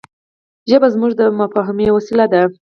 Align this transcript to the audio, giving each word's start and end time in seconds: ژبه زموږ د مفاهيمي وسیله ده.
ژبه 0.69 0.87
زموږ 0.93 1.11
د 1.19 1.21
مفاهيمي 1.39 1.87
وسیله 1.91 2.25
ده. 2.33 2.41